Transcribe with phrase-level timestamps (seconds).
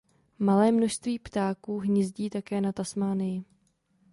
[0.39, 3.43] Malé množství ptáků hnízdí také na Tasmánii.